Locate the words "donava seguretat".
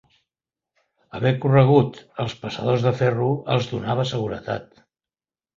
3.75-4.85